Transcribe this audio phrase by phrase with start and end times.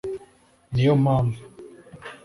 [0.73, 1.41] ni yo mpamvu